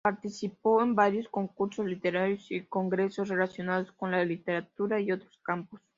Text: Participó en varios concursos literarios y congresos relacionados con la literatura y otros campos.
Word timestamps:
Participó 0.03 0.81
en 0.81 0.95
varios 0.95 1.29
concursos 1.29 1.85
literarios 1.85 2.49
y 2.51 2.65
congresos 2.65 3.29
relacionados 3.29 3.91
con 3.91 4.09
la 4.09 4.25
literatura 4.25 4.99
y 4.99 5.11
otros 5.11 5.39
campos. 5.43 5.79